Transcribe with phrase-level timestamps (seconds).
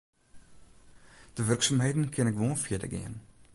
[1.35, 3.15] De wurksumheden kinne gewoan fierder gean.